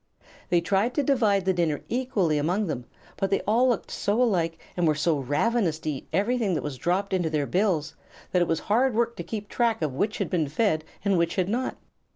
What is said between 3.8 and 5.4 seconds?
so alike and were so